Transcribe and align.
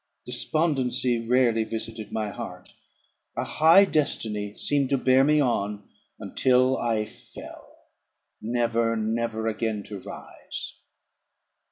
Despondency 0.25 1.19
rarely 1.27 1.63
visited 1.63 2.11
my 2.11 2.29
heart; 2.31 2.73
a 3.37 3.43
high 3.43 3.85
destiny 3.85 4.57
seemed 4.57 4.89
to 4.89 4.97
bear 4.97 5.23
me 5.23 5.39
on, 5.39 5.87
until 6.19 6.75
I 6.79 7.05
fell, 7.05 7.67
never, 8.41 8.95
never 8.97 9.45
again 9.47 9.83
to 9.89 9.99
rise." 9.99 10.79